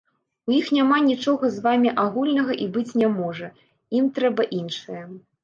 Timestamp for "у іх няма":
0.51-0.95